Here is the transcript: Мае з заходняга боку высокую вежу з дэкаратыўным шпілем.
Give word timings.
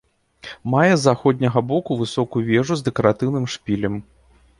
Мае 0.73 0.85
з 0.91 0.95
заходняга 1.07 1.61
боку 1.71 1.97
высокую 1.99 2.43
вежу 2.47 2.73
з 2.79 2.87
дэкаратыўным 2.87 3.45
шпілем. 3.57 4.01